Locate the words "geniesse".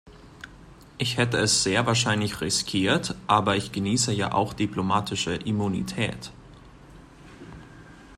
3.71-4.11